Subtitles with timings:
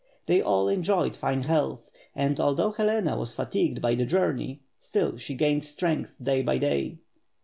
[0.25, 5.35] They all enjo3'ed fine health, and although Helena was fatigued by the journey, still she
[5.35, 6.97] gained strength day by day.